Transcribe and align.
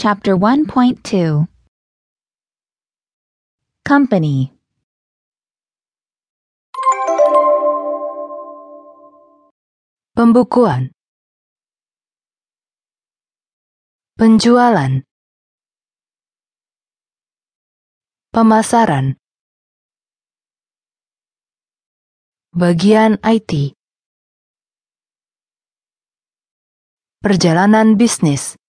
Chapter 0.00 0.32
1.2 0.32 1.44
Company. 3.84 4.48
Pembukuan. 10.16 10.96
Penjualan. 14.16 15.04
Pemasaran. 18.32 19.20
Bagian 22.56 23.20
IT 23.20 23.76
Perjalanan 27.20 28.00
bisnis. 28.00 28.59